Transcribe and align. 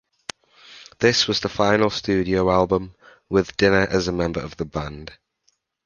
This 0.97 1.27
was 1.27 1.41
the 1.41 1.47
final 1.47 1.91
studio 1.91 2.49
album 2.49 2.95
with 3.29 3.55
Dinner 3.55 3.85
as 3.87 4.07
a 4.07 4.11
member 4.11 4.39
of 4.39 4.57
the 4.57 4.65
band. 4.65 5.13